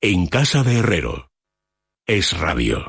[0.00, 1.28] En casa de Herrero.
[2.06, 2.84] Es radio.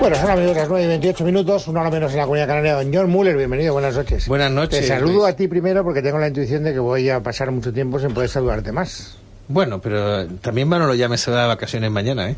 [0.00, 2.74] Bueno, son amigos las 9 y 28 minutos, una hora menos en la comunidad canaria.
[2.74, 4.26] Don John Muller, bienvenido, buenas noches.
[4.26, 4.80] Buenas noches.
[4.80, 5.28] Te saludo Luis.
[5.28, 8.12] a ti primero porque tengo la intuición de que voy a pasar mucho tiempo sin
[8.12, 9.16] poder saludarte más.
[9.46, 12.36] Bueno, pero también Manolo ya me se de vacaciones mañana, ¿eh?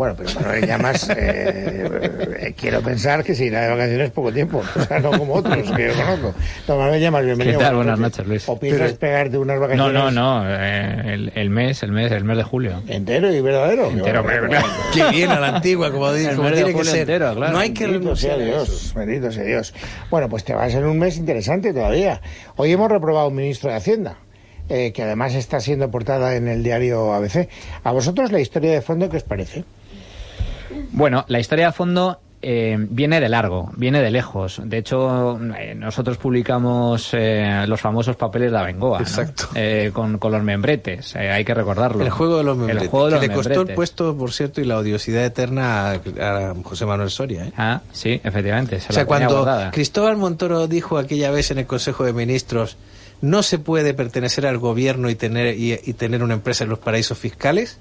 [0.00, 1.86] Bueno, pero Manuel Llamas, eh,
[2.40, 5.70] eh, quiero pensar que se irá de vacaciones poco tiempo, o sea, no como otros
[5.72, 6.34] que yo conozco.
[6.66, 7.58] Don Manuel Llamas, bienvenido.
[7.58, 7.76] ¿Qué tal?
[7.76, 8.48] Buenas noches, Luis.
[8.48, 10.44] ¿O piensas pegarte unas No, vacaciones no, no.
[10.48, 12.82] eh, el, el mes, el mes, el mes de julio.
[12.88, 13.90] entero y verdadero?
[13.90, 14.64] Entero, hombre, bueno.
[14.94, 17.00] Qué bien a la antigua, como, di- El como mes de tiene que julio ser.
[17.02, 17.52] entero, claro.
[17.52, 18.38] No hay que Bendito sea.
[18.38, 19.74] Dios, bendito sea Dios.
[20.10, 22.22] Bueno, pues te vas en un mes interesante todavía.
[22.56, 24.16] Hoy hemos reprobado un ministro de Hacienda,
[24.70, 27.50] eh, que además está siendo portada en el diario ABC.
[27.84, 29.64] ¿A vosotros la historia de fondo qué os parece?
[30.92, 34.60] Bueno, la historia de fondo eh, viene de largo, viene de lejos.
[34.64, 39.04] De hecho, eh, nosotros publicamos eh, los famosos papeles de Abengoa, ¿no?
[39.04, 39.48] Exacto.
[39.54, 42.02] Eh, con, con los membretes, eh, hay que recordarlo.
[42.02, 42.84] El juego de los membretes.
[42.84, 45.90] El juego de que los le costó el puesto, por cierto, y la odiosidad eterna
[45.90, 45.94] a,
[46.50, 47.52] a José Manuel Soria, ¿eh?
[47.58, 48.80] Ah, sí, efectivamente.
[48.80, 49.70] Se O sea, la cuando guardada.
[49.70, 52.76] Cristóbal Montoro dijo aquella vez en el Consejo de Ministros
[53.22, 56.78] no se puede pertenecer al gobierno y tener y, y tener una empresa en los
[56.78, 57.78] paraísos fiscales,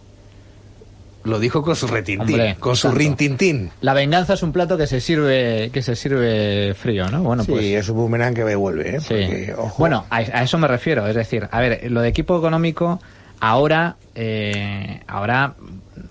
[1.23, 2.97] lo dijo con su retintín, Hombre, con su tanto.
[2.99, 3.71] rintintín.
[3.81, 7.21] La venganza es un plato que se sirve, que se sirve frío, ¿no?
[7.23, 7.65] Bueno, sí, pues.
[7.65, 8.99] es un boomerang que va y vuelve, ¿eh?
[9.01, 9.07] Sí.
[9.09, 11.05] Porque, ojo, Bueno, a, a eso me refiero.
[11.07, 12.99] Es decir, a ver, lo de equipo económico
[13.41, 15.55] ahora, eh, ahora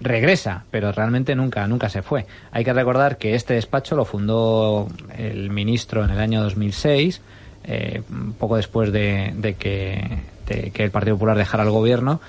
[0.00, 2.27] regresa, pero realmente nunca, nunca se fue.
[2.53, 7.20] Hay que recordar que este despacho lo fundó el ministro en el año 2006,
[7.65, 8.03] eh,
[8.39, 12.20] poco después de, de que, de que el Partido Popular dejara el gobierno.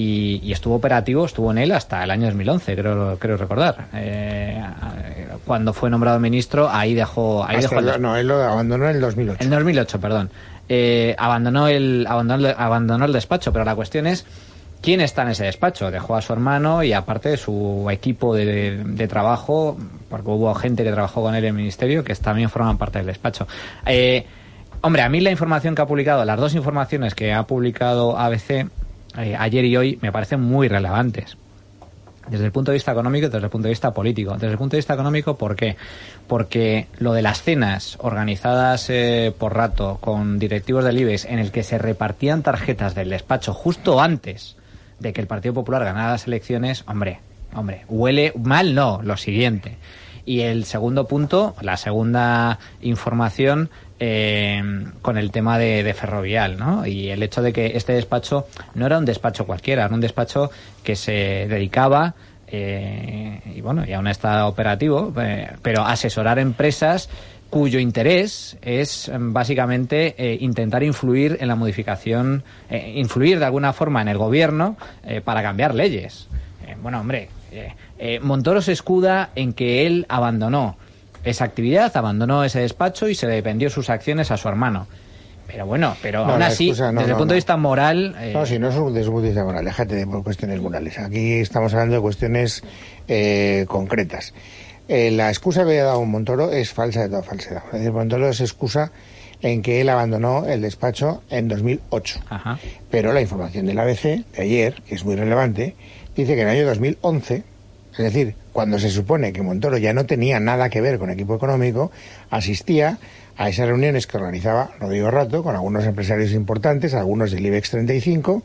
[0.00, 3.86] Y, y estuvo operativo, estuvo en él hasta el año 2011, creo, creo recordar.
[3.94, 4.62] Eh,
[5.44, 8.88] cuando fue nombrado ministro, ahí dejó, ahí hasta dejó el el- no, él lo abandonó
[8.88, 9.42] en el 2008.
[9.42, 10.30] en 2008, perdón.
[10.68, 14.24] Eh, abandonó, el, abandonó, abandonó el despacho, pero la cuestión es
[14.82, 15.90] quién está en ese despacho.
[15.90, 19.76] Dejó a su hermano y aparte su equipo de, de trabajo,
[20.08, 23.06] porque hubo gente que trabajó con él en el ministerio que también forman parte del
[23.08, 23.48] despacho.
[23.84, 24.24] Eh,
[24.82, 28.68] hombre, a mí la información que ha publicado, las dos informaciones que ha publicado ABC
[29.16, 31.36] eh, ayer y hoy me parecen muy relevantes
[32.30, 34.34] desde el punto de vista económico y desde el punto de vista político.
[34.34, 35.76] Desde el punto de vista económico, ¿por qué?
[36.26, 41.50] Porque lo de las cenas organizadas eh, por rato con directivos del IBEX en el
[41.50, 44.56] que se repartían tarjetas del despacho justo antes
[44.98, 47.20] de que el Partido Popular ganara las elecciones, hombre,
[47.54, 49.76] hombre, huele mal, no, lo siguiente.
[50.24, 53.70] Y el segundo punto, la segunda información
[54.00, 54.62] eh,
[55.02, 56.86] con el tema de, de Ferrovial, ¿no?
[56.86, 60.50] Y el hecho de que este despacho no era un despacho cualquiera, era un despacho
[60.82, 62.14] que se dedicaba
[62.50, 67.08] eh, y bueno, y aún está operativo, eh, pero asesorar empresas
[67.50, 73.72] cuyo interés es em, básicamente eh, intentar influir en la modificación, eh, influir de alguna
[73.72, 74.76] forma en el gobierno
[75.24, 76.28] para cambiar leyes.
[76.82, 77.30] Bueno, hombre,
[78.20, 80.76] Montoro se escuda en que él abandonó
[81.24, 84.86] esa actividad, abandonó ese despacho y se le vendió sus acciones a su hermano.
[85.46, 88.14] Pero bueno, pero No, aún así, excusa no, desde no, el punto de vista moral...
[88.20, 90.22] eh, No, si no es un- desde un punto de vista moral, déjate de por
[90.22, 90.98] cuestiones morales.
[90.98, 92.62] Aquí estamos hablando de cuestiones
[93.08, 94.34] eh, concretas.
[94.88, 97.62] Eh, la excusa que ha dado Montoro es falsa de toda falsedad.
[97.66, 98.92] Es decir, Montoro se excusa
[99.40, 102.20] en que él abandonó el despacho en 2008.
[102.28, 102.58] Ajá.
[102.90, 105.76] Pero la información del ABC de ayer, que es muy relevante,
[106.14, 107.42] dice que en el año 2011,
[107.92, 111.36] es decir, cuando se supone que Montoro ya no tenía nada que ver con equipo
[111.36, 111.92] económico,
[112.28, 112.98] asistía
[113.36, 118.42] a esas reuniones que organizaba Rodrigo Rato con algunos empresarios importantes, algunos del IBEX 35,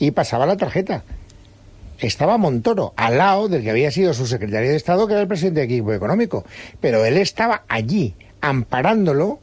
[0.00, 1.04] y pasaba la tarjeta.
[2.00, 5.28] Estaba Montoro al lado del que había sido su secretario de Estado, que era el
[5.28, 6.44] presidente de equipo económico.
[6.80, 9.38] Pero él estaba allí, amparándolo,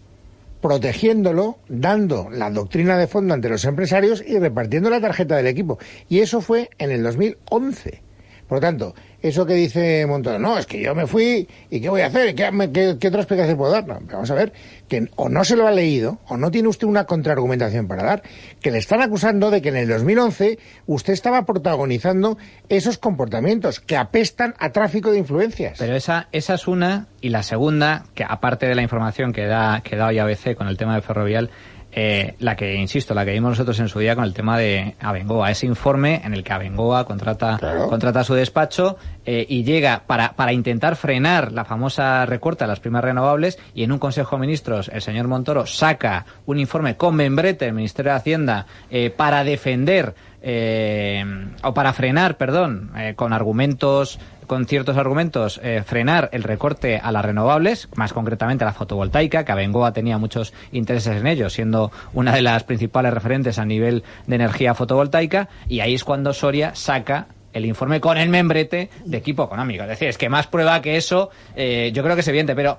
[0.59, 5.79] protegiéndolo, dando la doctrina de fondo ante los empresarios y repartiendo la tarjeta del equipo.
[6.09, 8.08] Y eso fue en el 2011.
[8.49, 11.87] Por lo tanto, eso que dice Montoro, no, es que yo me fui y ¿qué
[11.87, 12.33] voy a hacer?
[12.33, 13.87] ¿Qué, qué- qué otra explicación puedo dar?
[13.87, 14.51] No, vamos a ver,
[14.87, 18.23] que o no se lo ha leído o no tiene usted una contraargumentación para dar,
[18.59, 22.37] que le están acusando de que en el 2011 usted estaba protagonizando
[22.69, 25.77] esos comportamientos que apestan a tráfico de influencias.
[25.77, 29.81] Pero esa, esa es una, y la segunda, que aparte de la información que da,
[29.83, 31.51] que da hoy ABC con el tema de Ferrovial,
[31.91, 34.95] eh, la que, insisto, la que vimos nosotros en su día con el tema de
[34.99, 37.87] Abengoa, ese informe en el que Abengoa contrata, Claro.
[37.87, 42.79] contrata su despacho eh, y llega para, para intentar frenar la famosa recorta de las
[42.79, 47.15] primas renovables y en un Consejo de Ministros el señor Montoro saca un informe con
[47.15, 51.23] membrete del Ministerio de Hacienda eh, para defender eh,
[51.63, 57.11] o para frenar, perdón, eh, con argumentos, con ciertos argumentos, eh, frenar el recorte a
[57.11, 61.91] las renovables, más concretamente a la fotovoltaica, que Abengoa tenía muchos intereses en ello, siendo
[62.13, 66.73] una de las principales referentes a nivel de energía fotovoltaica, y ahí es cuando Soria
[66.73, 69.83] saca el informe con el membrete de equipo económico.
[69.83, 72.55] Es decir, es que más prueba que eso, eh, yo creo que es evidente.
[72.55, 72.77] Pero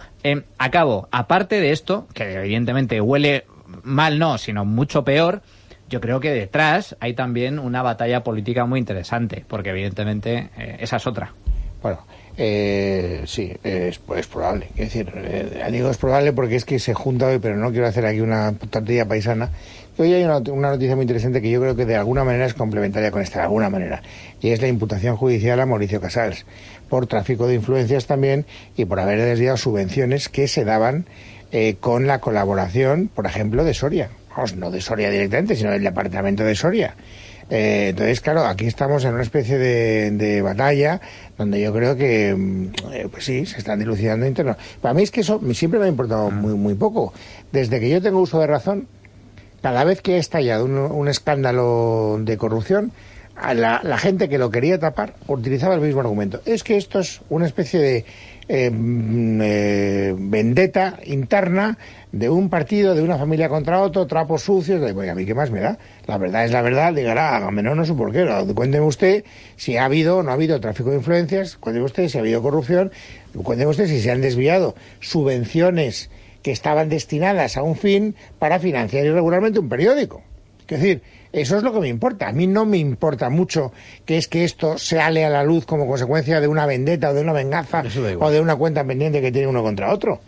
[0.59, 3.47] acabo, aparte de esto, que evidentemente huele
[3.83, 5.43] mal, no, sino mucho peor,
[5.91, 10.97] yo creo que detrás hay también una batalla política muy interesante, porque evidentemente eh, esa
[10.97, 11.35] es otra.
[11.83, 11.99] Bueno,
[12.37, 14.69] eh, sí, es, pues, probable.
[14.77, 17.87] Es decir, eh, digo es probable porque es que se junta hoy, pero no quiero
[17.87, 19.51] hacer aquí una tortilla paisana.
[19.99, 22.55] Hoy hay una, una, noticia muy interesante que yo creo que de alguna manera es
[22.55, 24.03] complementaria con esta, de alguna manera,
[24.41, 26.47] y es la imputación judicial a Mauricio Casals
[26.89, 28.47] por tráfico de influencias también
[28.77, 31.07] y por haber desviado subvenciones que se daban
[31.53, 34.11] eh, con la colaboración, por ejemplo, de Soria.
[34.31, 36.95] Vamos, no de Soria directamente, sino del departamento de Soria.
[37.51, 41.01] Eh, entonces, claro, aquí estamos en una especie de, de batalla
[41.37, 44.57] donde yo creo que, mm, eh, pues sí, se están dilucidando internos.
[44.81, 47.13] Para mí es que eso siempre me ha importado muy, muy poco.
[47.51, 48.87] Desde que yo tengo uso de razón,
[49.63, 52.93] cada vez que ha estallado un, un escándalo de corrupción,
[53.35, 56.43] a la, la, gente que lo quería tapar utilizaba el mismo argumento.
[56.45, 58.05] Es que esto es una especie de
[58.53, 61.79] eh, eh, vendetta interna
[62.11, 65.53] de un partido, de una familia contra otro, trapos sucios, de, a mí qué más
[65.53, 65.79] me da.
[66.09, 68.27] La verdad es la verdad, diga, hágame, no, no sé por qué.
[68.53, 69.25] Cuénteme usted
[69.55, 72.43] si ha habido o no ha habido tráfico de influencias, cuénteme usted si ha habido
[72.43, 72.91] corrupción,
[73.45, 76.11] cuénteme usted si se han desviado subvenciones
[76.43, 80.23] que estaban destinadas a un fin para financiar irregularmente un periódico.
[80.63, 82.29] Es decir, eso es lo que me importa.
[82.29, 83.73] A mí no me importa mucho
[84.05, 87.21] que es que esto sale a la luz como consecuencia de una vendetta o de
[87.21, 87.83] una venganza
[88.19, 90.21] o de una cuenta pendiente que tiene uno contra otro.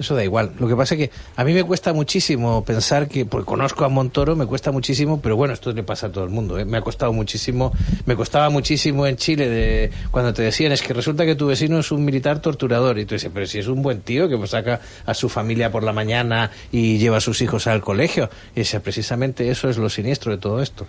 [0.00, 0.52] Eso da igual.
[0.58, 3.90] Lo que pasa es que a mí me cuesta muchísimo pensar que, porque conozco a
[3.90, 6.58] Montoro, me cuesta muchísimo, pero bueno, esto le pasa a todo el mundo.
[6.58, 6.64] ¿eh?
[6.64, 7.70] Me ha costado muchísimo,
[8.06, 11.78] me costaba muchísimo en Chile de cuando te decían es que resulta que tu vecino
[11.78, 14.52] es un militar torturador y tú dices, pero si es un buen tío que pues
[14.52, 18.30] saca a su familia por la mañana y lleva a sus hijos al colegio.
[18.56, 20.86] Y dice, precisamente eso es lo siniestro de todo esto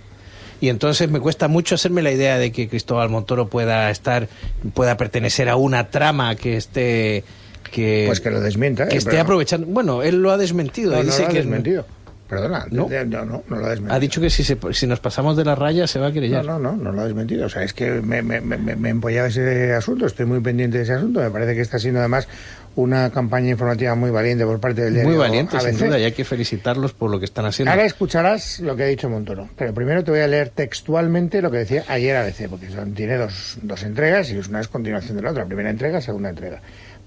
[0.62, 4.30] y entonces me cuesta mucho hacerme la idea de que Cristóbal Montoro pueda estar
[4.76, 7.24] pueda pertenecer a una trama que esté
[7.72, 11.04] que pues que lo desmienta que eh, esté aprovechando bueno él lo ha desmentido no,
[11.04, 11.86] lo ha que desmentido
[12.32, 12.88] Perdona, ¿No?
[12.88, 13.94] no, no, lo ha desmentido.
[13.94, 16.46] Ha dicho que si, se, si nos pasamos de la raya se va a querellar.
[16.46, 17.48] No, no, no, no lo ha desmentido.
[17.48, 20.78] O sea, es que me, me, me, me he empollado ese asunto, estoy muy pendiente
[20.78, 21.20] de ese asunto.
[21.20, 22.30] Me parece que está siendo además
[22.76, 25.76] una campaña informativa muy valiente por parte del diario Muy valiente, ABC.
[25.76, 27.70] sin duda, y hay que felicitarlos por lo que están haciendo.
[27.72, 29.50] Ahora escucharás lo que ha dicho Montoro.
[29.58, 33.18] Pero primero te voy a leer textualmente lo que decía ayer ABC, porque son, tiene
[33.18, 35.46] dos, dos entregas y una es continuación de la otra.
[35.46, 36.62] Primera entrega, segunda entrega.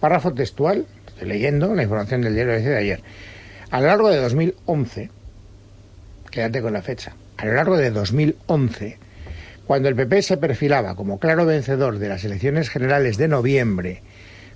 [0.05, 3.01] Párrafo textual, estoy leyendo la información del diario de ayer.
[3.71, 5.09] A lo largo de 2011,
[6.31, 8.99] quédate con la fecha, a lo largo de 2011,
[9.67, 14.03] cuando el PP se perfilaba como claro vencedor de las elecciones generales de noviembre,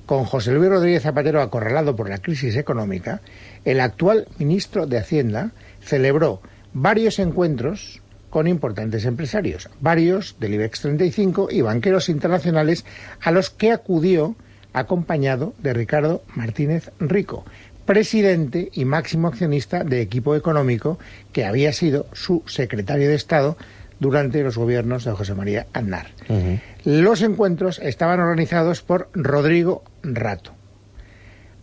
[0.05, 3.23] con José Luis Rodríguez Zapatero acorralado por la crisis económica,
[3.65, 6.43] el actual ministro de Hacienda celebró
[6.75, 12.85] varios encuentros con importantes empresarios, varios del IBEX 35 y banqueros internacionales
[13.23, 14.37] a los que acudió
[14.73, 17.45] acompañado de Ricardo Martínez Rico,
[17.87, 20.99] presidente y máximo accionista de Equipo Económico,
[21.33, 23.57] que había sido su secretario de Estado
[23.99, 26.09] durante los gobiernos de José María Aznar.
[26.29, 26.61] Uh -huh.
[26.85, 30.53] Los encuentros estaban organizados por Rodrigo Rato.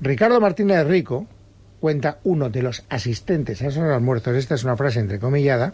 [0.01, 1.27] Ricardo Martínez Rico,
[1.79, 5.73] cuenta uno de los asistentes a esos almuerzos, esta es una frase entrecomillada,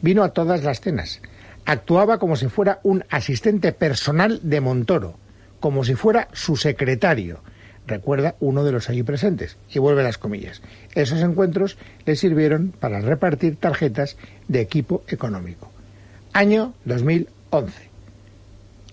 [0.00, 1.20] vino a todas las cenas.
[1.66, 5.18] Actuaba como si fuera un asistente personal de Montoro,
[5.64, 7.40] como si fuera su secretario,
[7.86, 10.60] recuerda uno de los allí presentes, y vuelve las comillas.
[10.94, 15.72] Esos encuentros le sirvieron para repartir tarjetas de equipo económico.
[16.34, 17.88] Año 2011.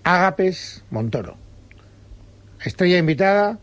[0.02, 1.36] Agapes Montoro.
[2.64, 3.58] Estrella invitada,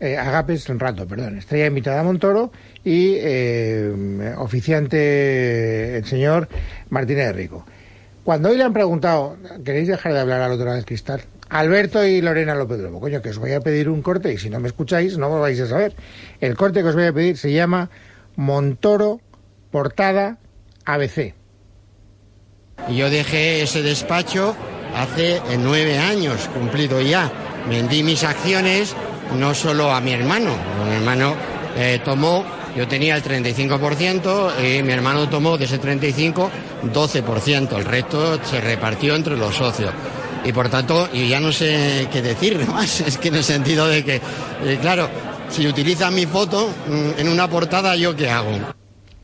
[0.00, 2.50] eh, Agapes Rato, perdón, estrella invitada Montoro
[2.82, 6.48] y eh, oficiante el señor
[6.90, 7.64] Martínez Rico.
[8.24, 11.22] Cuando hoy le han preguntado, ¿queréis dejar de hablar al otro lado del cristal?
[11.48, 14.48] Alberto y Lorena López Lobo, coño, que os voy a pedir un corte y si
[14.48, 15.94] no me escucháis no lo vais a saber.
[16.40, 17.90] El corte que os voy a pedir se llama
[18.36, 19.20] Montoro
[19.70, 20.38] Portada
[20.84, 21.34] ABC.
[22.90, 24.56] Yo dejé ese despacho
[24.96, 27.30] hace nueve años, cumplido ya.
[27.68, 28.94] Vendí mis acciones
[29.38, 30.56] no solo a mi hermano,
[30.88, 31.34] mi hermano
[31.76, 32.44] eh, tomó,
[32.76, 36.50] yo tenía el 35% y mi hermano tomó de ese 35
[36.92, 39.92] 12%, el resto se repartió entre los socios.
[40.44, 43.86] Y por tanto yo ya no sé qué decir más es que en el sentido
[43.86, 45.08] de que eh, claro
[45.48, 48.50] si utilizan mi foto mm, en una portada yo qué hago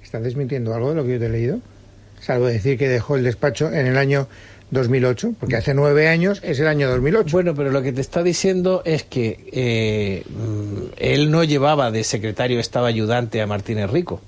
[0.02, 1.58] ¿estás desmintiendo algo de lo que yo te he leído?
[2.20, 4.28] salvo decir que dejó el despacho en el año
[4.70, 7.32] 2008, porque hace nueve años es el año 2008.
[7.32, 12.04] Bueno, pero lo que te está diciendo es que eh, mm, él no llevaba de
[12.04, 14.20] secretario, estaba ayudante a Martínez Rico.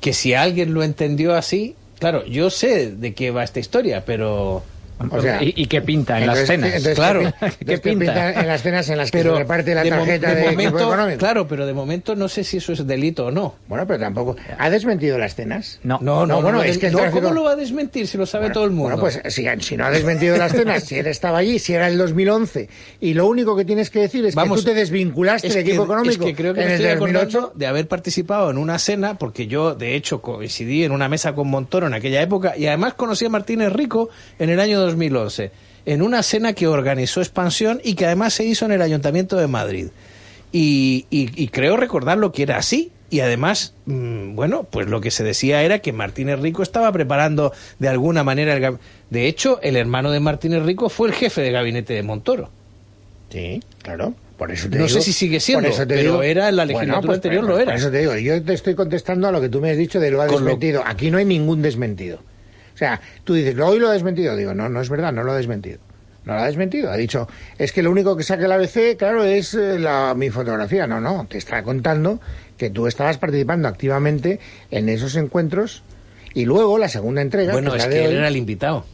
[0.00, 4.62] Que si alguien lo entendió así, claro, yo sé de qué va esta historia, pero
[5.10, 6.68] O sea, ¿Y, y qué pinta en las cenas?
[6.68, 7.20] entonces, Claro.
[7.22, 8.04] ¿qué, ¿Qué entonces, ¿qué pinta?
[8.14, 10.78] pinta en las cenas en las que pero se reparte la de tarjeta de momento,
[10.78, 11.18] económico?
[11.18, 13.54] claro, pero de momento no sé si eso es delito o no.
[13.68, 14.36] Bueno, pero tampoco.
[14.58, 15.80] ¿Ha desmentido las cenas?
[15.82, 15.98] No.
[16.02, 18.06] No, no, No, bueno, no, es que el no, tráfico- ¿cómo lo va a desmentir
[18.06, 18.96] si lo sabe Bueno, todo el mundo?
[18.96, 21.88] Bueno, pues si, si no ha desmentido las cenas, si él estaba allí, si era
[21.88, 22.68] el 2011,
[23.00, 25.66] y lo único que tienes que decir es Vamos, que tú te desvinculaste es del
[25.66, 27.52] equipo económico Es que creo que en me el estoy acordando 2008.
[27.56, 31.48] de haber participado en una cena, porque yo, de hecho, coincidí en una mesa con
[31.48, 35.50] Montoro en aquella época, y además conocí a Martínez Rico en el año 2011,
[35.86, 39.46] en una cena que organizó Expansión y que además se hizo en el Ayuntamiento de
[39.46, 39.86] Madrid.
[40.52, 42.90] Y, y- y creo recordar lo que era así.
[43.12, 47.52] Y además, mm, bueno, pues lo que se decía era que Martínez Rico estaba preparando
[47.80, 48.76] de alguna manera el
[49.10, 52.50] De hecho, el hermano de Martínez Rico fue el jefe de gabinete de Montoro.
[53.30, 54.14] Sí, claro.
[54.38, 56.64] Por eso te No digo- sé si sigue siendo, eso pero digo- era en la
[56.64, 57.72] legislatura pues, anterior, pues, lo era.
[57.72, 59.98] Por eso te digo, yo te estoy contestando a lo que tú me has dicho
[60.00, 60.82] de lo ha lo- desmentido.
[60.86, 62.20] Aquí no hay ningún desmentido.
[62.80, 64.34] O sea, tú dices, hoy lo ha desmentido.
[64.36, 65.76] Digo, no, no es verdad, no lo ha desmentido.
[66.24, 66.90] No lo ha desmentido.
[66.90, 70.30] Ha dicho, es que lo único que saca el ABC, claro, es eh, la, mi
[70.30, 70.86] fotografía.
[70.86, 72.20] No, no, te está contando
[72.56, 75.82] que tú estabas participando activamente en esos encuentros
[76.32, 77.52] y luego la segunda entrega.
[77.52, 78.86] Bueno, que es que él hoy- era el invitado.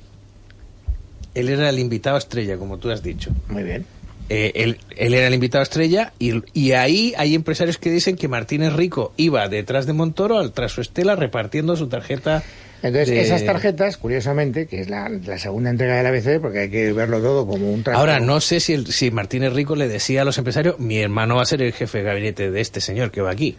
[1.34, 3.30] Él era el invitado estrella, como tú has dicho.
[3.48, 3.86] Muy bien.
[4.28, 8.26] Eh, él, él era el invitado estrella y, y ahí hay empresarios que dicen que
[8.26, 12.42] Martínez Rico iba detrás de Montoro, al- tras su estela, repartiendo su tarjeta.
[12.82, 16.70] Entonces, de- esas tarjetas, curiosamente, que es la, la segunda entrega del ABC, porque hay
[16.70, 17.82] que verlo todo como un.
[17.92, 21.36] Ahora, no sé si, el- si Martínez Rico le decía a los empresarios, mi hermano
[21.36, 23.56] va a ser el jefe de gabinete de este señor que va aquí.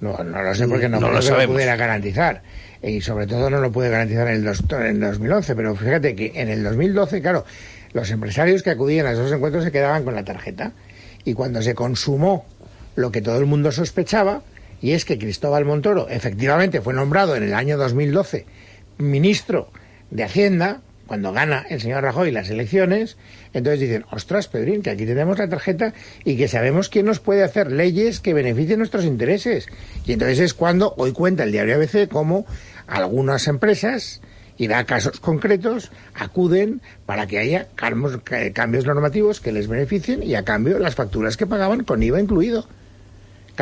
[0.00, 1.54] No, no lo sé porque no, No creo lo que sabemos.
[1.54, 2.42] pudiera garantizar.
[2.82, 5.54] Y sobre todo no lo puede garantizar en el, dos- en el 2011.
[5.54, 7.44] Pero fíjate que en el 2012, claro,
[7.92, 10.72] los empresarios que acudían a esos encuentros se quedaban con la tarjeta.
[11.24, 12.46] Y cuando se consumó
[12.96, 14.42] lo que todo el mundo sospechaba,
[14.80, 18.46] y es que Cristóbal Montoro efectivamente fue nombrado en el año 2012
[18.98, 19.70] ministro
[20.10, 23.16] de Hacienda, cuando gana el señor Rajoy las elecciones,
[23.52, 25.92] entonces dicen, ostras, Pedrín, que aquí tenemos la tarjeta
[26.24, 29.66] y que sabemos quién nos puede hacer leyes que beneficien nuestros intereses.
[30.06, 32.46] Y entonces es cuando hoy cuenta el diario ABC cómo
[32.86, 34.20] algunas empresas,
[34.56, 37.90] y da casos concretos, acuden para que haya ca-
[38.52, 42.66] cambios normativos que les beneficien y a cambio las facturas que pagaban con IVA incluido.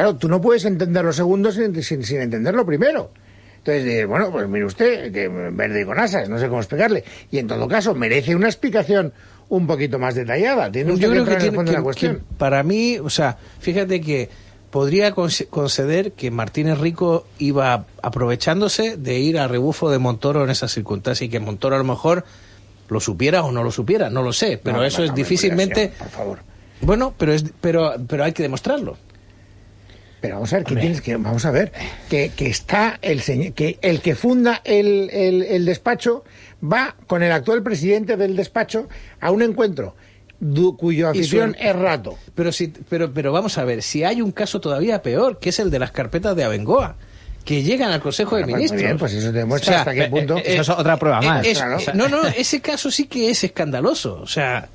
[0.00, 3.10] Claro, tú no puedes entender lo segundo sin, sin, sin entender lo primero.
[3.58, 7.04] Entonces, bueno, pues mire usted, que verde y con asas, no sé cómo explicarle.
[7.30, 9.12] Y en todo caso, merece una explicación
[9.48, 10.70] un poquito más detallada.
[10.70, 12.16] Tiene usted Yo que creo que, tiene- de la que- cuestión.
[12.16, 14.28] que para mí, o sea, fíjate que
[14.70, 20.50] podría conce- conceder que Martínez Rico iba aprovechándose de ir a rebufo de Montoro en
[20.50, 22.24] esas circunstancias y que Montoro a lo mejor
[22.88, 25.92] lo supiera o no lo supiera, no lo sé, pero No, eso no, es difícilmente
[25.98, 26.38] Por favor.
[26.82, 28.96] bueno, pero es pero pero hay que demostrarlo.
[30.20, 31.72] Pero vamos a ver, ¿qué tienes que, vamos a ver,
[32.10, 36.24] que, que está el señor, que el que funda el, el, el despacho
[36.62, 38.88] va con el actual presidente del despacho
[39.20, 39.94] a un encuentro
[40.40, 42.18] du- cuyo anfitrión es rato.
[42.34, 45.58] Pero si pero pero vamos a ver, si hay un caso todavía peor, que es
[45.60, 46.96] el de las carpetas de Abengoa,
[47.44, 48.82] que llegan al Consejo de Bueno, pues muy Ministros.
[48.82, 50.36] bien, pues eso demuestra O sea, hasta qué punto.
[50.38, 51.46] eh, Eso es otra prueba más.
[51.46, 51.78] Es- claro.
[51.94, 54.20] No, no, ese caso sí que es escandaloso.
[54.20, 54.68] O sea,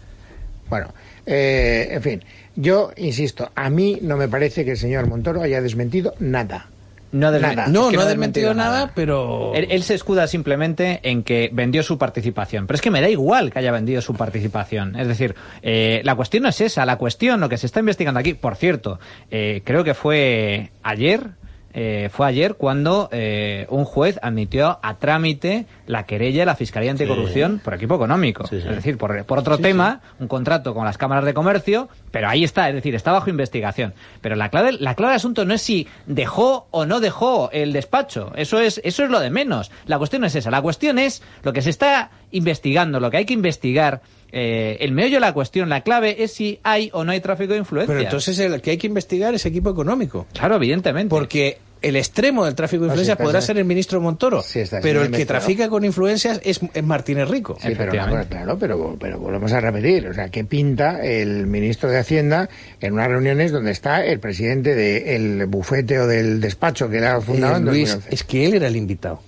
[0.70, 0.94] Bueno,
[1.26, 2.24] eh, en fin,
[2.56, 6.68] yo insisto, a mí no me parece que el señor Montoro haya desmentido nada.
[7.12, 7.68] No, ha desmen- Nada.
[7.68, 9.54] no, es que no ha desmentido nada, pero...
[9.54, 12.66] Él, él se escuda simplemente en que vendió su participación.
[12.66, 14.96] Pero es que me da igual que haya vendido su participación.
[14.96, 16.88] Es decir, eh, la cuestión no es esa.
[16.88, 19.00] La cuestión, lo que se está investigando aquí, por cierto,
[19.30, 21.28] eh, creo que fue ayer.
[21.74, 26.92] Eh, fue ayer cuando eh, un juez admitió a trámite la querella de la Fiscalía
[26.92, 28.46] Anticorrupción por equipo económico.
[28.48, 28.68] Sí, sí.
[28.68, 32.44] Es decir, por, por otro tema, un contrato con las cámaras de comercio, pero ahí
[32.44, 33.94] está, es decir, está bajo investigación.
[34.22, 37.74] Pero la clave, la clave del asunto no es si dejó o no dejó el
[37.74, 38.32] despacho.
[38.36, 39.72] Eso es, eso es lo de menos.
[39.88, 40.52] La cuestión no es esa.
[40.52, 44.02] La cuestión es lo que se está investigando, lo que hay que investigar.
[44.36, 47.54] Eh, el meollo de la cuestión, la clave es si hay o no hay tráfico
[47.54, 47.94] de influencia.
[47.94, 50.26] Pero entonces el que hay que investigar es equipo económico.
[50.34, 51.10] Claro, evidentemente.
[51.10, 54.80] Porque el extremo del tráfico de No, influencias podrá ser el ministro Montoro, Sí, está
[54.82, 57.58] pero el que trafica con influencias es, es Martínez Rico.
[57.62, 60.08] Sí, pero claro, pero, pero volvemos a repetir.
[60.08, 62.50] O sea, ¿qué pinta el ministro de Hacienda
[62.82, 67.22] en unas reuniones donde está el presidente del bufete o del despacho que él ha
[67.22, 68.16] fundado Eh, en Luis, 2011?
[68.16, 69.22] es que él era el invitado.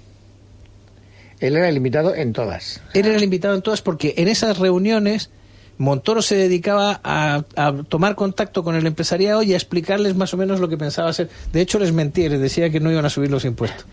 [1.39, 2.81] Él era el invitado en todas.
[2.93, 5.29] Él era el invitado en todas porque en esas reuniones
[5.77, 10.37] Montoro se dedicaba a, a tomar contacto con el empresariado y a explicarles más o
[10.37, 11.29] menos lo que pensaba hacer.
[11.51, 13.85] De hecho, les mentía, les decía que no iban a subir los impuestos.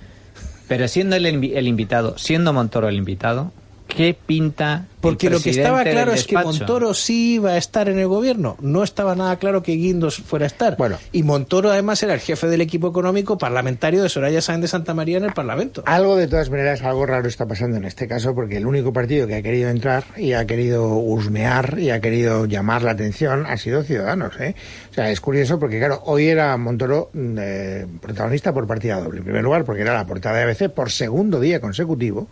[0.68, 3.52] Pero siendo el invitado, siendo Montoro el invitado,
[3.94, 4.86] ¿qué pinta?
[4.86, 6.36] el Porque lo que estaba claro es que?
[6.36, 8.56] Montoro sí iba a estar en el gobierno.
[8.60, 10.76] No estaba nada claro que Guindos fuera a estar.
[10.76, 10.98] Bueno.
[11.12, 14.94] Y Montoro además era el jefe del equipo económico parlamentario de Soraya Sáenz de Santa
[14.94, 15.82] María en el Parlamento.
[15.86, 19.26] Algo de todas maneras, algo raro está pasando en este caso, porque el único partido
[19.26, 23.56] que ha querido entrar y ha querido husmear y ha querido llamar la atención ha
[23.56, 24.38] sido Ciudadanos.
[24.40, 24.54] ¿eh?
[24.90, 29.18] O sea, es curioso porque, claro, hoy era Montoro eh, protagonista por partida doble.
[29.18, 32.28] En primer lugar, porque era la portada de ABC por segundo día consecutivo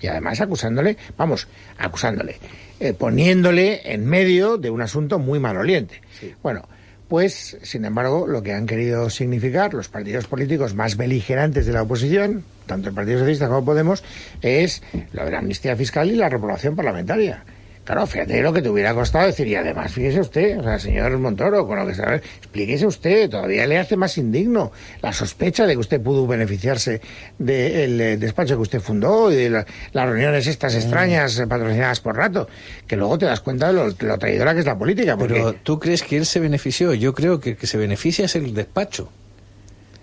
[0.00, 2.36] y además acusándole, vamos, acusándole,
[2.80, 6.00] eh, poniéndole en medio de un asunto muy maloliente.
[6.42, 6.68] Bueno,
[7.08, 11.82] pues, sin embargo, lo que han querido significar los partidos políticos más beligerantes de la
[11.82, 14.02] oposición, tanto el Partido Socialista como Podemos,
[14.40, 14.82] es
[15.12, 17.44] lo de la amnistía fiscal y la reprobación parlamentaria.
[17.84, 21.18] Claro, fíjate lo que te hubiera costado decir, y además, fíjese usted, o sea, señor
[21.18, 24.70] Montoro, con lo que sabe, explíquese usted, todavía le hace más indigno
[25.00, 27.00] la sospecha de que usted pudo beneficiarse
[27.38, 31.98] del eh, despacho que usted fundó y de la- las reuniones estas extrañas eh, patrocinadas
[31.98, 32.48] por rato,
[32.86, 35.16] que luego te das cuenta de lo, lo traidora que es la política.
[35.16, 35.34] Porque...
[35.34, 36.94] Pero tú crees que él se benefició.
[36.94, 39.10] Yo creo que el que se beneficia es el despacho.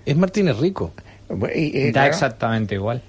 [0.05, 0.93] Es Martínez Rico.
[1.55, 3.01] y- y, Da claro, exactamente igual.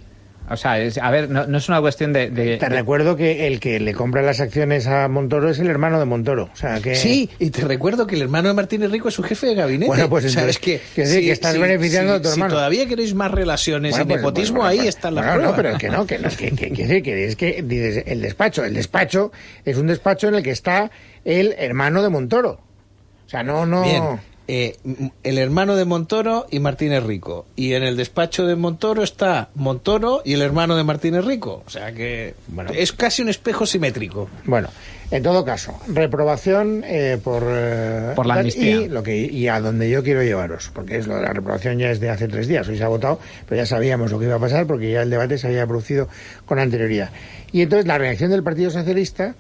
[0.53, 2.29] O sea, es- a ver, no, no es una cuestión de...
[2.29, 5.69] de- Te de- recuerdo que el que le compra las acciones a Montoro es el
[5.69, 6.51] hermano de Montoro.
[6.53, 6.97] O sea, que...
[6.97, 9.87] Sí, y te recuerdo que el hermano de Martínez Rico es su jefe de gabinete.
[9.87, 12.55] Bueno, pues entonces, es que, quiere decir que estás beneficiando a tu si hermano.
[12.55, 15.51] todavía queréis más relaciones Bueno, y pues, nepotismo, bueno, ahí están las pruebas.
[15.51, 18.21] No, pero que no, que no, que, que, que, que- que es que dices, el
[18.21, 19.31] despacho, el despacho
[19.65, 20.91] es un despacho en el que está
[21.25, 22.61] el hermano de Montoro.
[23.27, 23.83] O sea, no, no.
[23.85, 24.03] Bien,
[24.53, 27.47] eh, m- el hermano de Montoro y Martínez Rico.
[27.55, 31.63] Y en el despacho de Montoro está Montoro y el hermano de Martínez Rico.
[31.65, 32.71] O sea que Bueno.
[32.75, 34.29] es casi un espejo simétrico.
[34.45, 34.69] Bueno,
[35.13, 38.77] en todo caso, reprobación eh, por, eh, Por la amnistía.
[38.83, 41.79] Y, lo que, y a donde yo quiero llevaros, porque es lo de la reprobación
[41.79, 44.25] ya es de hace tres días, hoy se ha votado, pero ya sabíamos lo que
[44.27, 46.09] iba a pasar porque ya el debate se había producido
[46.47, 47.11] con anterioridad.
[47.53, 49.35] Y entonces la reacción del Partido Socialista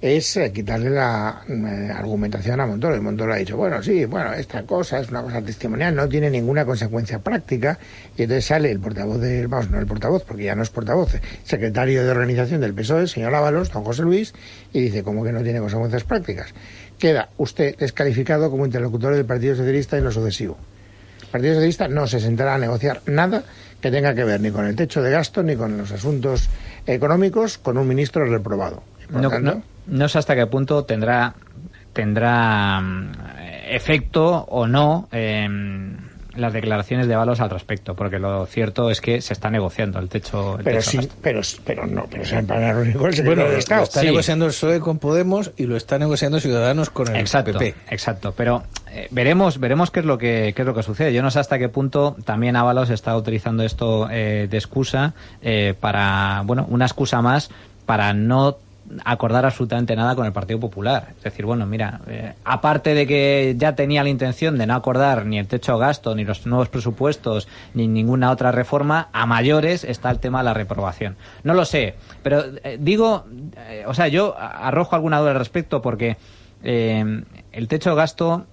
[0.00, 2.96] es eh, quitarle la eh, argumentación a Montoro.
[2.96, 6.30] Y Montoro ha dicho, bueno, sí, bueno, esta cosa es una cosa testimonial, no tiene
[6.30, 7.78] ninguna consecuencia práctica.
[8.16, 11.14] Y entonces sale el portavoz del, vamos, no el portavoz, porque ya no es portavoz,
[11.14, 14.34] eh, secretario de organización del PSOE, señor Ábalos, don José Luis,
[14.72, 16.54] y dice, ¿cómo que no tiene consecuencias prácticas?
[16.98, 20.56] Queda usted descalificado como interlocutor del Partido Socialista en lo sucesivo.
[21.22, 23.42] El Partido Socialista no se sentará a negociar nada
[23.80, 26.48] que tenga que ver ni con el techo de gasto ni con los asuntos
[26.86, 28.82] económicos con un ministro reprobado.
[29.12, 31.34] Por no, tanto, no- no sé hasta qué punto tendrá
[31.92, 33.12] tendrá mm,
[33.70, 35.96] efecto o no em,
[36.36, 40.08] las declaraciones de Valos al respecto, porque lo cierto es que se está negociando el
[40.08, 40.56] techo.
[40.58, 43.24] el pero techo sí, pero, pero no, pero se van a reunir con el secretario
[43.24, 43.82] Bueno, de lo Estado.
[43.82, 44.06] está Sí.
[44.06, 47.74] negociando el PSOE con Podemos y lo está negociando Ciudadanos con el Exacto, PP.
[47.90, 48.32] exacto.
[48.36, 51.12] Pero eh, veremos, veremos qué es lo que qué es lo que sucede.
[51.12, 55.74] Yo no sé hasta qué punto también Ábalos está utilizando esto eh, de excusa eh,
[55.80, 57.50] para, bueno, una excusa más
[57.84, 58.58] para no
[59.04, 61.14] acordar absolutamente nada con el Partido Popular.
[61.16, 65.26] Es decir, bueno, mira, eh, aparte de que ya tenía la intención de no acordar
[65.26, 69.84] ni el techo de gasto, ni los nuevos presupuestos, ni ninguna otra reforma, a mayores
[69.84, 71.16] está el tema de la reprobación.
[71.42, 73.26] No lo sé, pero eh, digo,
[73.68, 76.16] eh, o sea, yo arrojo alguna duda al respecto porque
[76.62, 77.22] eh,
[77.52, 78.46] el techo de gasto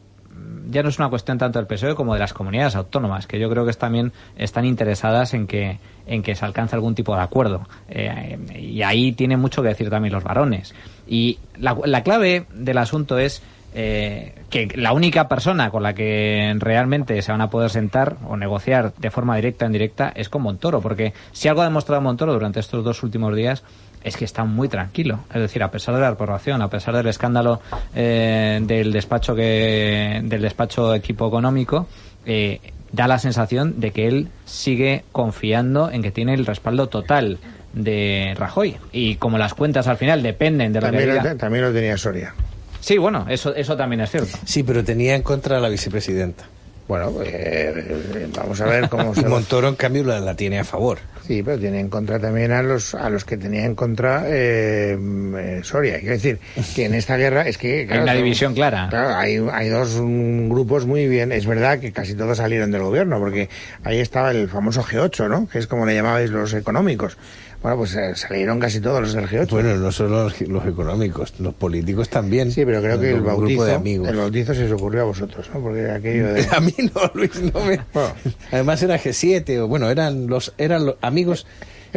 [0.70, 3.50] ya no es una cuestión tanto del PSOE como de las comunidades autónomas, que yo
[3.50, 7.68] creo que también están interesadas en que en que se alcance algún tipo de acuerdo.
[7.90, 10.76] Eh, y ahí tiene mucho que decir también los varones.
[11.08, 13.42] Y la, la clave del asunto es
[13.78, 18.38] eh, que la única persona con la que realmente se van a poder sentar o
[18.38, 22.32] negociar de forma directa o indirecta es con Montoro, porque si algo ha demostrado Montoro
[22.32, 23.64] durante estos dos últimos días
[24.06, 25.20] es que está muy tranquilo.
[25.34, 27.60] Es decir, a pesar de la reprobación, a pesar del escándalo
[27.96, 31.88] eh, del despacho que del despacho equipo económico,
[32.26, 37.40] eh, da la sensación de que él sigue confiando en que tiene el respaldo total
[37.74, 38.78] de Rajoy.
[38.92, 41.36] Y como las cuentas al final dependen de que También diga...
[41.36, 42.34] también lo tenía Soria.
[42.80, 44.38] Sí, bueno, eso, eso también es cierto.
[44.46, 46.46] Sí, pero tenía en contra a la vicepresidenta.
[46.88, 50.36] Bueno, pues, eh, vamos a ver cómo Y se va- Montoro, en cambio, la, la
[50.36, 51.00] tiene a favor.
[51.26, 54.96] Sí, pero tiene en contra también a los a los que tenía en contra eh,
[54.96, 55.98] eh, Soria.
[56.00, 56.40] Quiero decir
[56.76, 57.88] que en esta guerra es que...
[57.90, 58.88] Hay una son- división clara.
[58.92, 61.32] Claro, hay, hay dos mm, grupos muy bien.
[61.32, 63.50] Es verdad que casi todos salieron del gobierno, porque
[63.84, 65.48] ahí estaba el famoso G8, ¿no?
[65.48, 67.18] Que es como le llamabais los económicos.
[67.62, 69.50] Bueno, pues eh, salieron casi todos los del G8.
[69.50, 72.52] Bueno, no solo los, los económicos, los políticos también.
[72.52, 75.62] sí, pero creo que el bautizo, el bautizo se os ocurrió a vosotros, ¿no?
[75.62, 76.48] Porque aquello de...
[76.52, 77.80] A mí no, Luis, no me...
[77.94, 78.14] Bueno.
[78.52, 81.48] Además era G7, o bueno, eran los, eran los amigos...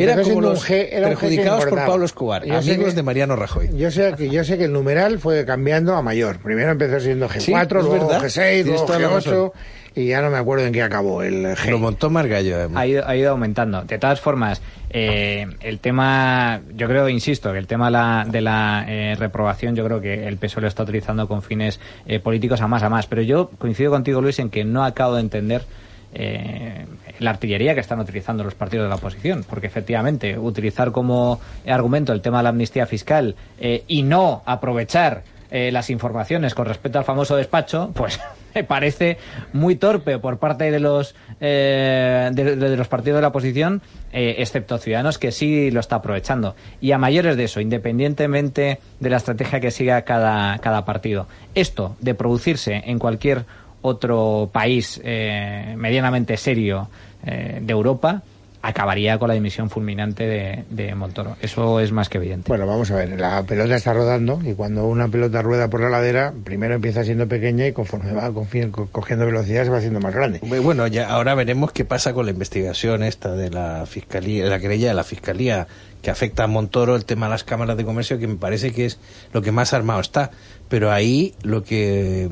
[0.02, 1.78] Era como los un G- era un G que perjudicados por.
[1.86, 3.70] Pablo Escobar, Yo sé amigos que- de Mariano Rajoy.
[3.76, 6.38] Yo sé, que, yo sé que el numeral fue cambiando a mayor.
[6.38, 8.22] Primero empezó siendo G4, Sí, es luego verdad.
[8.22, 9.52] G6, Tienes luego toda la G8
[9.94, 11.70] y ya no me acuerdo en qué acabó el G.
[11.70, 12.80] Lo montó Margallo, además.
[12.82, 13.82] ha ido, ha ido aumentando.
[13.82, 18.40] De todas formas, eh, el tema, yo creo, insisto, que el tema de la, de
[18.40, 22.60] la, eh, reprobación, yo creo que el PSOE lo está utilizando con fines eh, políticos
[22.60, 23.06] a más a más.
[23.06, 25.62] Pero yo coincido contigo, Luis, en que no acabo de entender
[26.14, 26.86] eh,
[27.18, 32.12] la artillería que están utilizando los partidos de la oposición, porque efectivamente utilizar como argumento
[32.12, 36.98] el tema de la amnistía fiscal eh, y no aprovechar eh, las informaciones con respecto
[36.98, 38.20] al famoso despacho, pues
[38.54, 39.16] me parece
[39.52, 43.80] muy torpe por parte de los eh, de, los partidos de la oposición,
[44.12, 46.54] excepto Ciudadanos que sí lo está aprovechando.
[46.80, 51.96] Y a mayores de eso, independientemente de la estrategia que siga cada, cada partido, esto
[52.00, 53.44] de producirse en cualquier
[53.82, 56.88] otro país eh, medianamente serio
[57.24, 58.22] eh, de Europa
[58.60, 61.36] acabaría con la dimisión fulminante de, de Montoro.
[61.40, 62.48] Eso es más que evidente.
[62.48, 65.88] Bueno, vamos a ver, la pelota está rodando y cuando una pelota rueda por la
[65.88, 70.40] ladera, primero empieza siendo pequeña y conforme va cogiendo velocidad se va haciendo más grande.
[70.42, 74.88] Bueno, ya ahora veremos qué pasa con la investigación esta de la fiscalía, la querella
[74.88, 75.68] de la fiscalía
[76.02, 78.86] que afecta a Montoro, el tema de las cámaras de comercio, que me parece que
[78.86, 78.98] es
[79.32, 80.30] lo que más armado está.
[80.68, 82.28] Pero ahí lo que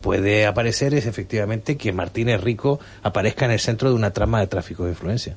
[0.00, 4.46] puede aparecer es efectivamente que Martínez Rico aparezca en el centro de una trama de
[4.46, 5.36] tráfico de influencia.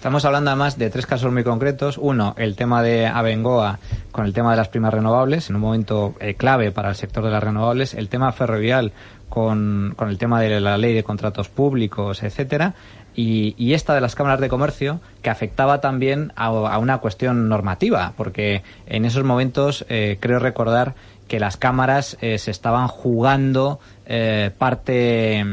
[0.00, 1.98] Estamos hablando además de tres casos muy concretos.
[1.98, 3.80] Uno, el tema de Abengoa
[4.12, 7.22] con el tema de las primas renovables, en un momento eh, clave para el sector
[7.22, 7.92] de las renovables.
[7.92, 8.92] El tema ferrovial
[9.28, 12.74] con, con el tema de la ley de contratos públicos, etcétera.
[13.14, 18.14] Y, esta de las cámaras de comercio que afectaba también a, a una cuestión normativa,
[18.16, 20.94] porque en esos momentos eh, creo recordar
[21.30, 25.44] que las cámaras eh, se estaban jugando eh, parte,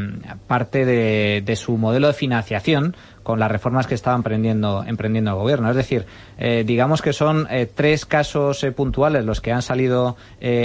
[0.48, 5.70] parte de, su modelo de financiación con las reformas que estaba emprendiendo, emprendiendo el gobierno.
[5.70, 6.08] Es decir,
[6.40, 10.18] eh, digamos que son eh, tres casos puntuales los que han salido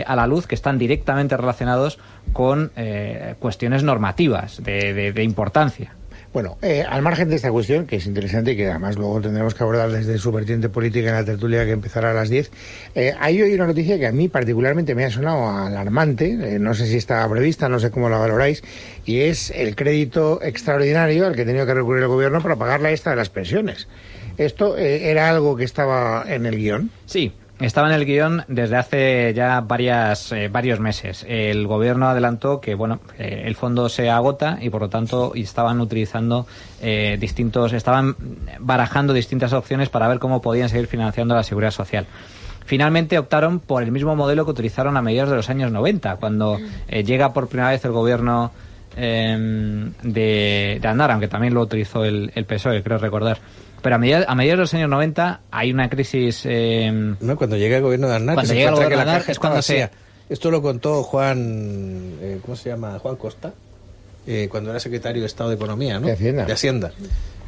[0.07, 1.99] a la luz que están directamente relacionados
[2.33, 2.73] con
[3.39, 5.95] cuestiones normativas de importancia.
[6.33, 9.55] Bueno, eh, al margen de esta cuestión, que es interesante y que además luego tendremos
[9.55, 12.51] que abordar desde su vertiente política en la tertulia que empezará a las 10,
[12.95, 16.73] eh, hay hoy una noticia que a mí particularmente me ha sonado alarmante, eh, no
[16.73, 18.63] sé si estaba prevista, no sé cómo la valoráis,
[19.05, 22.81] y es el crédito extraordinario al que ha tenido que recurrir el gobierno para pagar
[22.81, 23.87] la esta de las pensiones.
[24.39, 26.91] ¿Esto eh, era algo que estaba en el guion?
[27.05, 27.35] Sí,
[27.67, 31.25] estaba en el guion desde hace ya varias, eh, varios meses.
[31.29, 35.81] El gobierno adelantó que bueno, eh, el fondo se agota y por lo tanto estaban
[35.81, 36.47] utilizando
[36.81, 38.17] eh, distintos, estaban
[38.61, 42.07] barajando distintas opciones para ver cómo podían seguir financiando la seguridad social.
[42.65, 46.59] Finalmente optaron por el mismo modelo que utilizaron a mediados de los años 90, cuando
[46.89, 48.53] eh, llega por primera vez el gobierno
[48.97, 53.39] eh, de, de Andar, aunque también lo utilizó el, el PSOE, creo recordar.
[53.83, 56.43] Pero a mediados, a mediados de los años 90 hay una crisis.
[56.45, 57.37] eh, ¿no?
[57.37, 59.33] Cuando llega el gobierno de Aznar, Cuando se llega el gobierno la de Aznar caja
[59.33, 59.91] es cuando se- vacía.
[60.29, 62.99] Esto lo contó Juan, eh, ¿cómo se llama?
[63.01, 63.53] Juan Costa,
[64.27, 66.07] eh, cuando era secretario de Estado de Economía, ¿no?
[66.07, 66.45] De Hacienda.
[66.45, 66.93] Hacienda.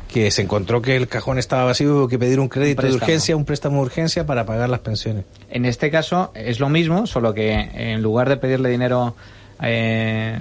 [0.08, 2.88] Que se encontró que el cajón estaba vacío y hubo que pedir un crédito de
[2.88, 3.04] préstamo.
[3.04, 5.24] urgencia, un préstamo de urgencia para pagar las pensiones.
[5.50, 9.16] En este caso es lo mismo, solo que en lugar de pedirle dinero
[9.62, 10.38] eh,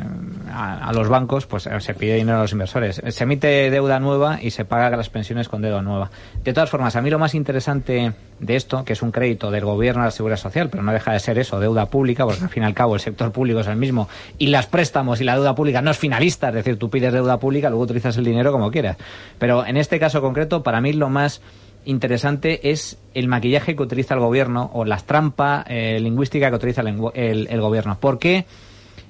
[0.52, 3.02] a, a los bancos, pues eh, se pide dinero a los inversores.
[3.08, 6.10] Se emite deuda nueva y se paga las pensiones con deuda nueva.
[6.44, 9.64] De todas formas, a mí lo más interesante de esto, que es un crédito del
[9.66, 12.50] gobierno a la seguridad social, pero no deja de ser eso, deuda pública, porque al
[12.50, 15.36] fin y al cabo el sector público es el mismo y las préstamos y la
[15.36, 18.52] deuda pública no es finalista, es decir, tú pides deuda pública, luego utilizas el dinero
[18.52, 18.98] como quieras.
[19.40, 21.42] Pero en este caso concreto, para mí lo más
[21.86, 26.82] interesante es el maquillaje que utiliza el gobierno o la trampa eh, lingüística que utiliza
[26.82, 27.98] el- el gobierno.
[28.00, 28.46] ¿Por qué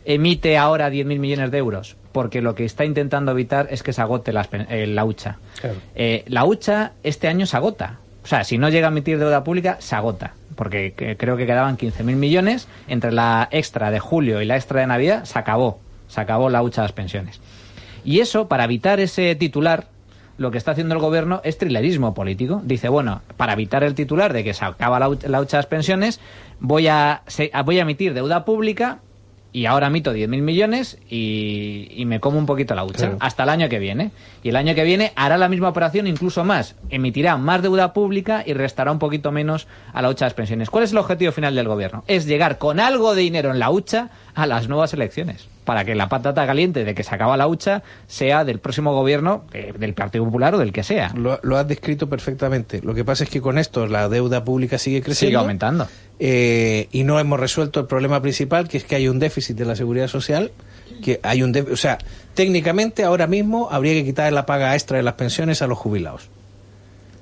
[0.05, 1.95] emite ahora 10.000 millones de euros?
[2.11, 5.37] Porque lo que está intentando evitar es que se agote las eh, la hucha.
[5.59, 5.77] Claro.
[5.95, 7.99] Eh, la hucha este año se agota.
[8.23, 10.33] O sea, si no llega a emitir deuda pública, se agota.
[10.55, 12.67] Porque que- creo que quedaban 15.000 millones.
[12.87, 15.79] Entre la extra de julio y la extra de Navidad, se acabó.
[16.07, 17.41] Se acabó la hucha de las pensiones.
[18.05, 19.87] Y eso, para evitar ese titular,
[20.37, 22.61] lo que está haciendo el gobierno es trilerismo político.
[22.63, 26.19] Dice, bueno, para evitar el titular de que se acaba la, hucha- de las pensiones,
[26.59, 27.23] voy a,
[27.65, 28.99] voy a emitir deuda pública
[29.53, 33.17] y ahora emito 10.000 millones y, y me como un poquito la hucha Claro.
[33.21, 34.11] hasta el año que viene.
[34.41, 36.75] Y el año que viene hará la misma operación, incluso más.
[36.89, 40.69] Emitirá más deuda pública y restará un poquito menos a la hucha de las pensiones.
[40.69, 42.03] ¿Cuál es el objetivo final del gobierno?
[42.07, 45.47] Es llegar con algo de dinero en la hucha a las nuevas elecciones.
[45.63, 49.45] Para que la patata caliente de que se acaba la hucha sea del próximo gobierno,
[49.53, 51.11] eh, del Partido Popular o del que sea.
[51.15, 52.81] Lo, lo has descrito perfectamente.
[52.83, 55.31] Lo que pasa es que con esto la deuda pública sigue creciendo.
[55.31, 55.87] Sigue aumentando.
[56.19, 59.65] eh, y no hemos resuelto el problema principal, que es que hay un déficit de
[59.65, 60.51] la seguridad social,
[61.01, 61.97] que hay un o sea,
[62.33, 66.29] técnicamente ahora mismo habría que quitar la paga extra de las pensiones a los jubilados.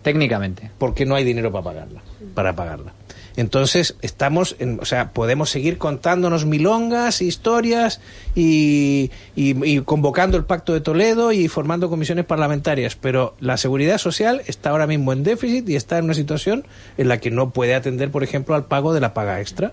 [0.01, 0.71] Técnicamente.
[0.77, 2.01] Porque no hay dinero para pagarla.
[2.33, 2.93] Para pagarla.
[3.37, 8.01] Entonces, estamos, en, o sea, podemos seguir contándonos milongas, historias
[8.35, 14.41] y, y, convocando el Pacto de Toledo y formando comisiones parlamentarias, pero la seguridad social
[14.47, 16.65] está ahora mismo en déficit y está en una situación
[16.97, 19.71] en la que no puede atender, por ejemplo, al pago de la paga extra.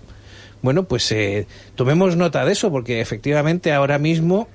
[0.63, 4.49] Bueno, pues eh, tomemos nota de eso, porque efectivamente ahora mismo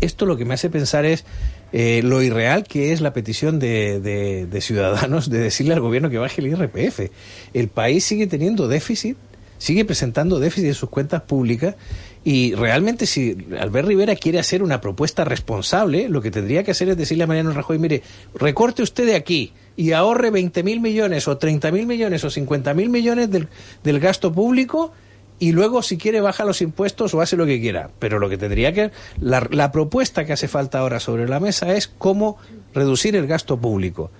[0.00, 1.24] esto lo que me hace pensar es
[1.72, 6.18] eh, lo irreal que es la petición de, de, ciudadanos de decirle al gobierno que
[6.18, 7.10] baje el IRPF.
[7.52, 9.16] El país sigue teniendo déficit,
[9.58, 11.74] sigue presentando déficit en sus cuentas públicas
[12.24, 16.88] y realmente si Albert Rivera quiere hacer una propuesta responsable, lo que tendría que hacer
[16.88, 18.02] es decirle a Mariano Rajoy, mire,
[18.34, 22.74] recorte usted de aquí y ahorre 20 mil millones o 30 mil millones o 50
[22.74, 24.92] mil millones del gasto público
[25.38, 27.90] y luego si quiere baja los impuestos o hace lo que quiera.
[27.98, 28.90] Pero lo que tendría que...
[29.20, 32.38] La, la, propuesta que hace falta ahora sobre la mesa es cómo
[32.74, 34.10] reducir el gasto público.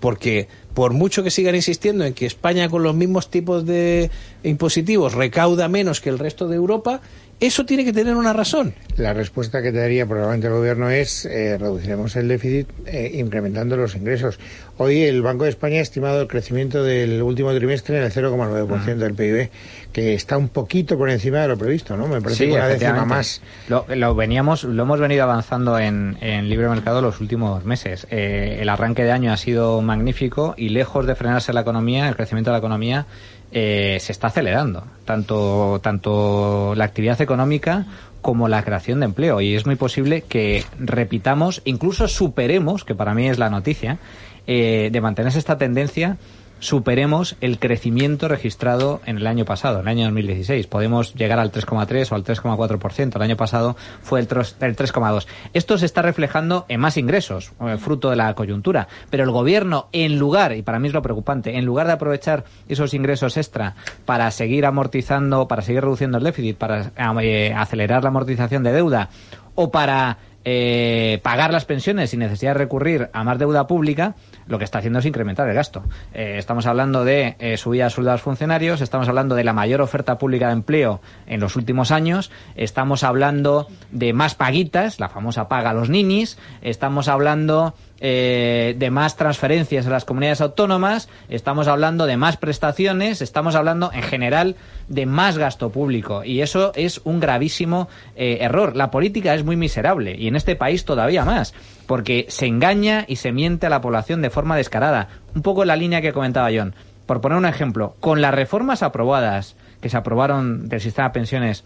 [0.00, 4.10] Porque por mucho que sigan insistiendo en que España con los mismos tipos de
[4.42, 7.00] impositivos recauda menos que el resto de Europa,
[7.38, 8.74] eso tiene que tener una razón.
[8.96, 13.76] La respuesta que te daría probablemente el gobierno es eh, reduciremos el déficit eh, incrementando
[13.76, 14.38] los ingresos.
[14.78, 18.62] Hoy el Banco de España ha estimado el crecimiento del último trimestre en el 0,9%
[18.62, 18.96] uh -huh.
[18.96, 19.50] del PIB,
[19.92, 22.08] que está un poquito por encima de lo previsto, ¿no?
[22.08, 23.42] Me parece sí, que una décima más.
[23.68, 28.06] Lo, lo, veníamos, lo hemos venido avanzando en, en libre mercado los últimos meses.
[28.10, 32.16] Eh, el arranque de año ha sido magnífico y lejos de frenarse la economía, el
[32.16, 33.06] crecimiento de la economía
[33.52, 37.86] eh, se está acelerando, tanto, tanto la actividad económica
[38.20, 39.40] como la creación de empleo.
[39.40, 43.98] Y es muy posible que repitamos, incluso superemos, que para mí es la noticia,
[44.46, 46.16] eh, de mantenerse esta tendencia,
[46.58, 50.66] superemos el crecimiento registrado en el año pasado, en el año 2016.
[50.66, 53.16] Podemos llegar al 3,3 o al 3,4%.
[53.16, 55.26] El año pasado fue el 3,2.
[55.52, 58.88] Esto se está reflejando en más ingresos, eh, fruto de la coyuntura.
[59.10, 62.44] Pero el gobierno, en lugar, y para mí es lo preocupante, en lugar de aprovechar
[62.68, 66.92] esos ingresos extra para seguir amortizando, para seguir reduciendo el déficit, para
[67.22, 69.10] eh, acelerar la amortización de deuda
[69.54, 74.14] o para eh, pagar las pensiones sin necesidad de recurrir a más deuda pública,
[74.46, 75.82] lo que está haciendo es incrementar el gasto.
[76.14, 80.46] Eh, estamos hablando de eh, subida de funcionarios, estamos hablando de la mayor oferta pública
[80.46, 85.74] de empleo en los últimos años, estamos hablando de más paguitas, la famosa paga a
[85.74, 92.16] los ninis, estamos hablando eh, de más transferencias a las comunidades autónomas, estamos hablando de
[92.16, 94.56] más prestaciones, estamos hablando en general
[94.88, 98.76] de más gasto público y eso es un gravísimo eh, error.
[98.76, 101.54] La política es muy miserable y en este país todavía más
[101.86, 105.08] porque se engaña y se miente a la población de forma descarada.
[105.34, 106.74] Un poco en la línea que comentaba John.
[107.06, 111.64] Por poner un ejemplo, con las reformas aprobadas que se aprobaron del sistema de pensiones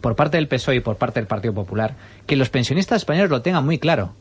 [0.00, 1.94] por parte del PSOE y por parte del Partido Popular,
[2.26, 4.14] que los pensionistas españoles lo tengan muy claro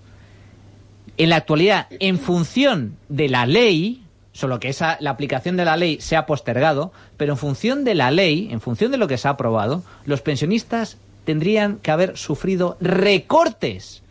[1.18, 5.78] en la actualidad, en función de la ley, solo que esa, la aplicación de la
[5.78, 9.18] ley se ha postergado, pero en función de la ley, en función de lo que
[9.18, 14.04] se ha aprobado, los pensionistas tendrían que haber sufrido recortes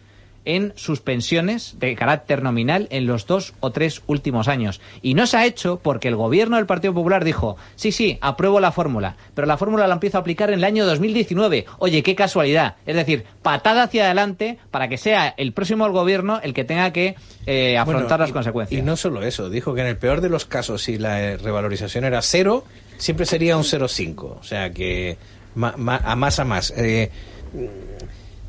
[0.47, 4.81] en sus pensiones de carácter nominal en los dos o tres últimos años.
[5.03, 8.61] Y no se ha hecho porque el gobierno del Partido Popular dijo, sí, sí, apruebo
[8.61, 11.67] la fórmula, pero la fórmula la empiezo a aplicar en el año 2019.
[11.79, 12.77] Oye, qué casualidad.
[12.87, 17.17] Es decir, patada hacia adelante para que sea el próximo gobierno el que tenga que
[17.45, 18.81] eh, afrontar bueno, las y, consecuencias.
[18.81, 22.05] Y no solo eso, dijo que en el peor de los casos, si la revalorización
[22.05, 22.65] era cero,
[22.97, 24.39] siempre sería un 0,5.
[24.41, 25.19] O sea que
[25.55, 26.73] ma, ma, a más a más.
[26.77, 27.11] Eh,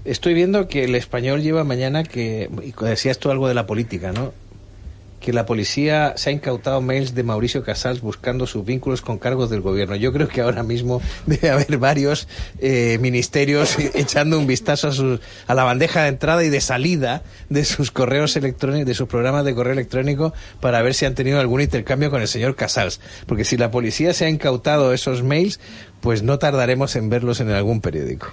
[0.08, 4.12] estoy viendo que el español lleva mañana que, y decías tú algo de la política,
[4.12, 4.34] ¿no?
[5.20, 9.50] Que la policía se ha incautado mails de Mauricio Casals buscando sus vínculos con cargos
[9.50, 9.96] del gobierno.
[9.96, 12.28] Yo creo que ahora mismo debe haber varios
[12.60, 17.24] eh, ministerios echando un vistazo a, sus, a la bandeja de entrada y de salida
[17.50, 21.40] de sus correos electrónicos, de sus programas de correo electrónico para ver si han tenido
[21.40, 23.02] algún intercambio con el señor Casals.
[23.26, 25.60] Porque si la policía se ha incautado esos mails,
[26.00, 28.28] pues no tardaremos en verlos en algún periódico.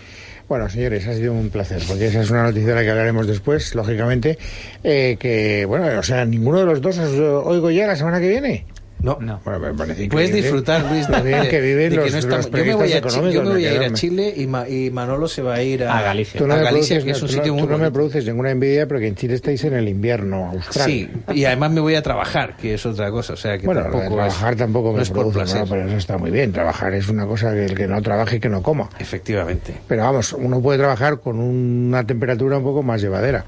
[0.47, 3.27] Bueno, señores, ha sido un placer, porque esa es una noticia de la que hablaremos
[3.27, 4.39] después, lógicamente,
[4.83, 8.29] eh, que, bueno, o sea, ninguno de los dos os oigo ya la semana que
[8.29, 8.67] viene.
[9.05, 9.39] No, no.
[9.45, 12.51] Bueno, me parece Puedes disfrutar, Luis, de, de, que viven de los, que no estamos,
[12.51, 13.93] yo me voy a, yo me voy a ir a.
[13.93, 16.39] Chile y, Ma, y, Manolo se va a ir a, a Galicia.
[16.41, 17.91] Tú no, a me Galicia, produces, que es un tú sitio muy tú no me
[17.91, 20.87] produces ninguna envidia porque en Chile estáis en el invierno austral.
[20.87, 23.35] Sí, y además me voy a trabajar, que es otra cosa.
[23.35, 25.61] O sea, que bueno, tampoco trabajar es, tampoco me no es por produce, placer.
[25.61, 25.67] ¿no?
[25.67, 26.53] pero eso está muy bien.
[26.53, 28.89] Trabajar es una cosa que el que no trabaje que no coma.
[28.99, 29.75] Efectivamente.
[29.87, 33.45] Pero vamos, uno puede trabajar con una temperatura un poco más llevadera.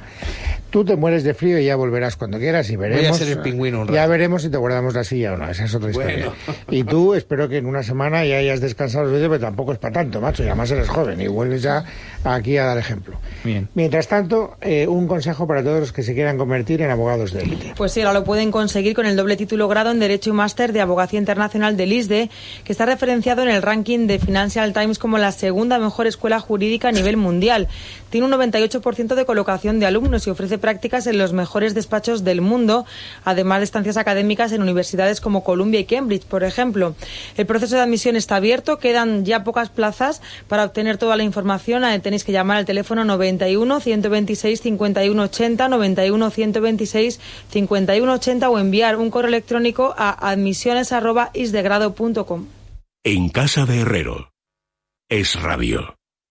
[0.76, 3.02] Tú te mueres de frío y ya volverás cuando quieras y veremos.
[3.02, 3.94] Voy a ser el pingüino un rato.
[3.94, 5.48] Ya veremos si te guardamos la silla o no.
[5.48, 6.34] Esa es otra historia.
[6.70, 9.78] Y tú espero que en una semana ya hayas descansado los vídeos, pero tampoco es
[9.78, 10.42] para tanto, macho.
[10.42, 11.82] Y además eres joven y vuelves ya
[12.24, 13.18] aquí a dar ejemplo.
[13.42, 13.70] Bien.
[13.72, 17.44] Mientras tanto, eh, un consejo para todos los que se quieran convertir en abogados de
[17.44, 17.72] élite.
[17.74, 20.74] Pues sí, ahora lo pueden conseguir con el doble título grado en Derecho y Máster
[20.74, 22.28] de Abogacía Internacional del ISDE,
[22.64, 26.88] que está referenciado en el ranking de Financial Times como la segunda mejor escuela jurídica
[26.88, 27.66] a nivel mundial.
[28.10, 32.40] Tiene un 98% de colocación de alumnos y ofrece prácticas en los mejores despachos del
[32.40, 32.86] mundo,
[33.24, 36.96] además de estancias académicas en universidades como Columbia y Cambridge, por ejemplo.
[37.36, 40.22] El proceso de admisión está abierto, quedan ya pocas plazas.
[40.48, 45.68] Para obtener toda la información eh, tenéis que llamar al teléfono 91 126 51 80,
[45.68, 47.20] 91 126
[47.52, 52.46] 51 80 o enviar un correo electrónico a admisiones@isdegrado.com.
[53.04, 54.32] En casa de Herrero.
[55.08, 55.95] Es radio.